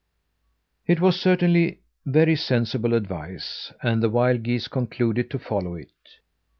[0.87, 5.91] It was certainly very sensible advice, and the wild geese concluded to follow it.